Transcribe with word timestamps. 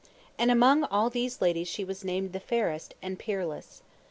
And 0.35 0.49
among 0.49 0.83
all 0.85 1.11
these 1.11 1.41
ladies 1.41 1.67
she 1.67 1.83
was 1.83 2.03
named 2.03 2.33
the 2.33 2.39
fairest, 2.39 2.95
and 3.03 3.19
peerless. 3.19 3.83